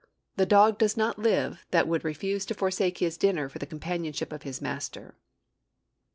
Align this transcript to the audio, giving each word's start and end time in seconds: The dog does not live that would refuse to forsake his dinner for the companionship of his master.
The 0.35 0.47
dog 0.47 0.79
does 0.79 0.97
not 0.97 1.19
live 1.19 1.63
that 1.69 1.87
would 1.87 2.03
refuse 2.03 2.43
to 2.47 2.55
forsake 2.55 2.97
his 2.97 3.17
dinner 3.19 3.47
for 3.49 3.59
the 3.59 3.67
companionship 3.67 4.33
of 4.33 4.41
his 4.41 4.59
master. 4.59 5.13